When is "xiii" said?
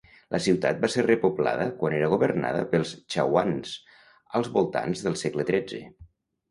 5.55-5.89